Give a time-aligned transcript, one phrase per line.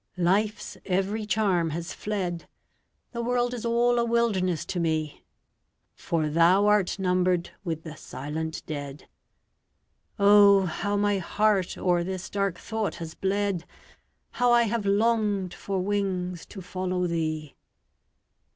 [0.17, 2.47] Life's every charm has fled,
[3.11, 5.23] The world is all a wilderness to me;
[5.93, 9.07] "For thou art numbered with the silent dead."
[10.17, 13.63] Oh, how my heart o'er this dark thought has bled!
[14.31, 17.55] How I have longed for wings to follow thee!